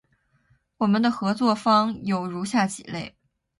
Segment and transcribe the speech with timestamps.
[0.77, 3.15] 我们的合作方有如下几类：